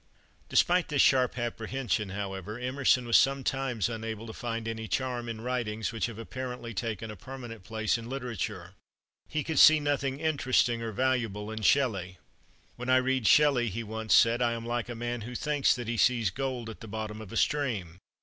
[0.49, 5.91] Despite this sharp apprehension, however, Emerson was sometimes unable to find any charm in writings
[5.91, 8.73] which have apparently taken a permanent place in literature.
[9.29, 12.17] He could see nothing interesting or valuable in Shelley.
[12.77, 15.87] "When I read Shelley," he once said, "I am like a man who thinks that
[15.87, 17.99] he sees gold at the bottom of a stream.